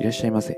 [0.00, 0.56] いらっしゃいませ。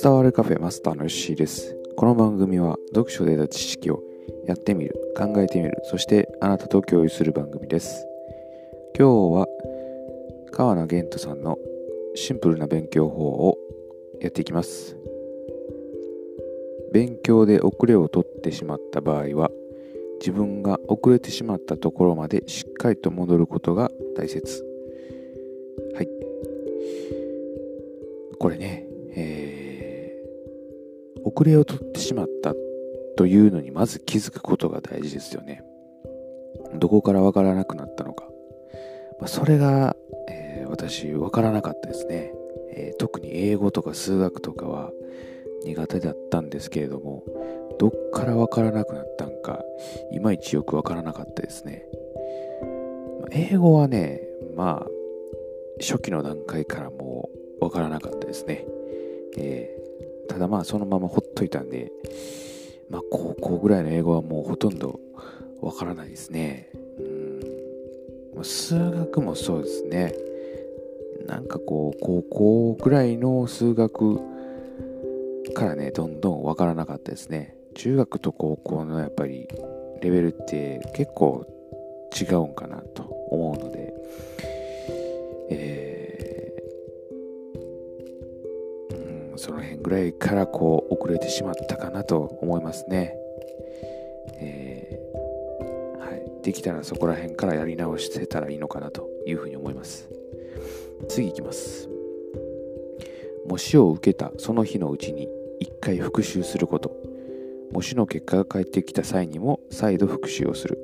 [0.00, 1.76] 伝わるカフェマスターのヨッシーです。
[1.96, 4.00] この番組は読書で得た知識を
[4.46, 8.06] やってみる考えてみるそしてあなたと共有する番組です。
[8.96, 9.48] 今日は
[10.52, 11.58] 川名玄人さんの
[12.14, 13.58] シンプルな勉強法を
[14.20, 14.96] やっていきます。
[16.92, 19.50] 勉強で遅れを取ってしまった場合は
[20.24, 24.64] 自分が遅れてしまったところまでしっかりと戻ることが大切。
[25.94, 26.08] はい。
[28.38, 32.54] これね、えー、遅れを取ってしまった
[33.18, 35.62] というのにまず気づくことが大事ですよね。
[36.76, 38.24] どこからわからなくなったのか、
[39.20, 39.94] まあ、それが、
[40.30, 42.32] えー、私わからなかったですね、
[42.72, 44.90] えー、特に英語とか数学とかは
[45.66, 47.22] 苦手だったんですけれども
[47.78, 49.62] どっからわからなくなったんか
[50.12, 51.84] いまいちよくわからなかったですね。
[53.32, 54.20] 英語はね
[54.54, 54.90] まあ
[55.80, 57.28] 初期の段階からも
[57.60, 58.64] うわからなかったですね、
[59.36, 61.90] えー、ただまあそのままほっといたんで
[62.90, 65.00] まあ高校ぐらいの英語はもうほとんど
[65.60, 66.68] わからないですね。
[66.98, 68.44] うん。
[68.44, 70.14] 数学もそうですね。
[71.26, 74.20] なんかこう高校ぐらいの数学
[75.54, 77.56] からね、どんどんわからなかったですね。
[77.74, 79.48] 中学と高校のやっぱり
[80.00, 81.46] レベルって結構
[82.18, 83.92] 違うんかなと思うので、
[85.50, 93.16] えー、うん、その辺ぐらいからこう遅れてしまったかなと思いますね。
[94.36, 96.42] えー、はい。
[96.42, 100.08] できたらそこら辺からやり直してたらいいのかなというふうに思います。
[101.08, 101.88] 次いきます。
[103.46, 105.28] 模試を受けたその日のうちに
[105.60, 106.96] 一回復習すること
[107.74, 110.78] 模試の結果が返ってきた際にも再度復習をする。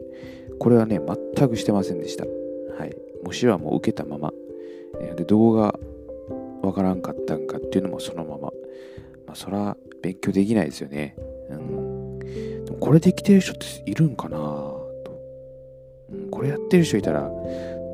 [0.59, 1.01] これはね
[1.35, 2.25] 全くしてませんでした。
[2.25, 2.97] はい。
[3.25, 4.33] 模試はもう受けたまま。
[5.17, 5.79] で動画
[6.63, 8.51] わからんかったんかっていうのもそのまま。
[9.27, 11.15] まあそら勉強できないですよね。
[11.49, 12.19] うん。
[12.19, 14.83] でもこれできてる人っているんかなと、
[16.11, 17.31] うん、これやってる人いたら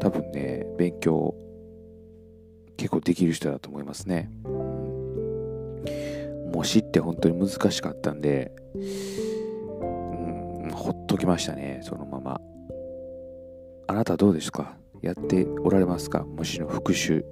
[0.00, 1.34] 多分ね勉強
[2.78, 4.30] 結構できる人だと思いますね。
[6.50, 8.78] 模試て本当に難しかったんで、う
[10.66, 12.40] ん、ほっときましたね、そのまま。
[13.88, 14.76] あなたどうですか？
[15.02, 16.24] やっておられますか？
[16.24, 17.24] 模試の復習。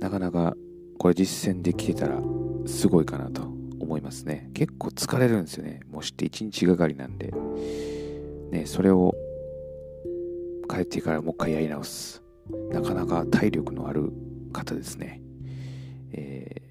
[0.00, 0.54] なかなか
[0.98, 2.20] これ実践できてたら
[2.66, 3.42] すごいかなと
[3.80, 4.50] 思いますね。
[4.52, 5.80] 結構疲れるんですよね。
[5.90, 7.32] 模試って1日がかりなんで。
[8.50, 9.14] ね、それを
[10.68, 12.22] 帰ってからもう一回やり直す。
[12.70, 14.12] なかなか体力のある
[14.52, 15.22] 方ですね。
[16.12, 16.65] えー、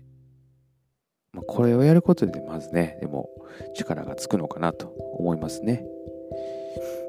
[1.55, 3.29] これをやることでまずね、でも
[3.75, 5.85] 力がつくのかなと思いますね。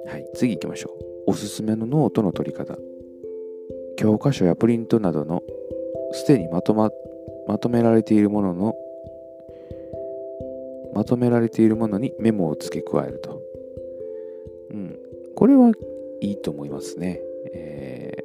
[0.07, 0.91] はい、次行きましょ
[1.27, 1.31] う。
[1.33, 2.77] おすすめのノートの取り方。
[3.97, 5.43] 教科書やプリントなどの
[6.13, 6.91] すでにまとま
[7.49, 8.77] まとめられているものの
[10.95, 13.43] まとめられているものにメモを付け加えると。
[14.71, 14.99] うん。
[15.35, 15.73] これは
[16.21, 17.21] いいと思いますね。
[17.53, 18.17] え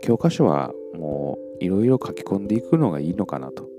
[0.00, 3.75] 教科書はもういろいろ書き込んでいくのがいいのかなと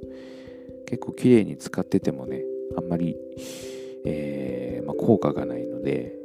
[0.88, 2.42] 結構綺麗に使っててもね、
[2.78, 3.16] あんまり、
[4.06, 6.16] えー、まあ、効果がないので、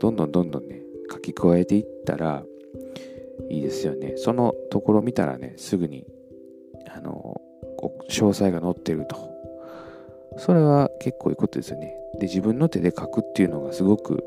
[0.00, 2.44] どんどんどんどんね、書き加えていったら
[3.48, 4.14] いいですよね。
[4.16, 6.04] そのところ見たらね、すぐに、
[6.88, 7.40] あの、
[8.10, 9.16] 詳細が載ってると。
[10.36, 11.96] それは結構いいことですよね。
[12.18, 14.24] で、自分の手で書くっていうのがすごく、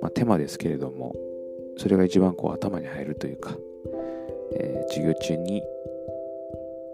[0.00, 1.14] まあ、手間ですけれども、
[1.76, 3.56] それが一番こう頭に入るというか、
[4.54, 5.62] えー、授業中に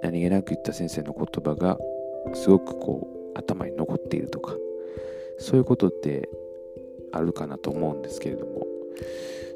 [0.03, 1.79] 何気なく言った先生の言葉が
[2.33, 4.55] すごくこう頭に残っているとか
[5.39, 6.29] そういうことって
[7.13, 8.67] あるかなと思うんですけれども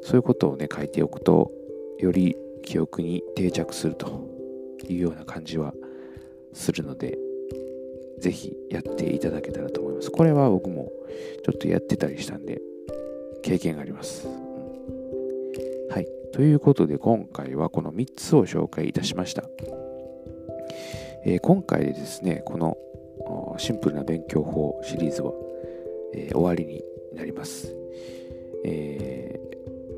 [0.01, 1.51] そういうことをね書いておくと
[1.97, 4.27] より記憶に定着すると
[4.87, 5.73] いうような感じは
[6.53, 7.17] するので
[8.19, 10.11] ぜひやっていただけたらと思います。
[10.11, 10.91] これは僕も
[11.43, 12.61] ちょっとやってたりしたんで
[13.43, 16.07] 経験があります、うん、はい。
[16.33, 19.43] ということで今回はこの3つを紹介いたしました。
[21.25, 22.77] えー、今回でですね、この
[23.57, 25.33] シンプルな勉強法シリーズは、
[26.13, 26.83] えー、終わりに
[27.15, 27.75] なります。
[28.65, 29.39] え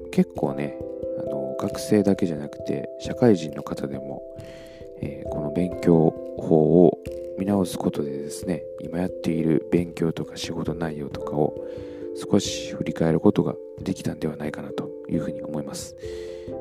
[0.08, 0.78] ー、結構ね
[1.20, 4.22] あの、学生だけじゃなくて社会人の方でも、
[5.02, 7.00] えこの勉強法を
[7.38, 11.56] 見直すことでですね、今やっている勉強とか仕事内容とかを
[12.16, 15.96] 少し振り返ることができたんではないかなというふうに思います。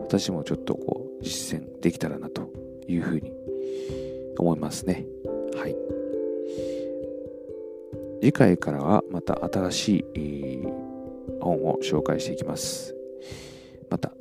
[0.01, 2.51] 私もちょっとこう実践できたらなと
[2.87, 3.33] いうふうに
[4.39, 5.07] 思いますね。
[5.57, 5.77] はい。
[8.21, 10.69] 次回からはまた新しい、
[11.41, 12.95] 本を紹介していきます。
[13.89, 14.13] また、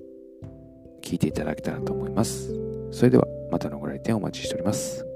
[1.01, 2.53] 聞聞いていただけたらと思います。
[2.91, 5.08] それではまたのご来店お待ちしております。